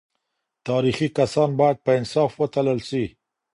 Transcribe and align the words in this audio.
تاريخي 0.67 1.07
کسان 1.17 1.49
بايد 1.59 1.77
په 1.85 1.91
انصاف 1.99 2.31
وتلل 2.41 2.79
سي. 2.89 3.03